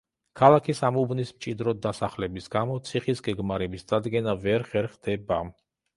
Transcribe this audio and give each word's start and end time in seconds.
ქალაქის 0.39 0.79
ამ 0.87 0.95
უბნის 1.01 1.31
მჭიდროდ 1.35 1.83
დასახლების 1.83 2.49
გამო 2.57 2.77
ციხის 2.89 3.21
გეგმარების 3.29 3.87
დადგენა 3.93 4.37
ვერ 4.47 4.71
ხერხდება. 4.73 5.43